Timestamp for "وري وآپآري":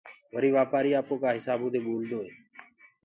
0.33-0.91